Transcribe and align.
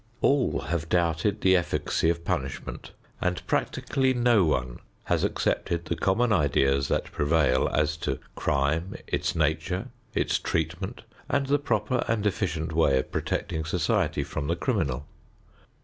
All 0.21 0.61
have 0.61 0.89
doubted 0.89 1.41
the 1.41 1.55
efficacy 1.55 2.09
of 2.09 2.25
punishment 2.25 2.89
and 3.21 3.45
practically 3.45 4.15
no 4.15 4.43
one 4.43 4.79
has 5.03 5.23
accepted 5.23 5.85
the 5.85 5.95
common 5.95 6.33
ideas 6.33 6.87
that 6.87 7.11
prevail 7.11 7.69
as 7.71 7.95
to 7.97 8.17
crime, 8.33 8.95
its 9.05 9.35
nature, 9.35 9.89
its 10.15 10.39
treatment 10.39 11.03
and 11.29 11.45
the 11.45 11.59
proper 11.59 12.03
and 12.07 12.25
efficient 12.25 12.73
way 12.73 12.97
of 12.97 13.11
protecting 13.11 13.63
society 13.63 14.23
from 14.23 14.47
the 14.47 14.55
criminal. 14.55 15.05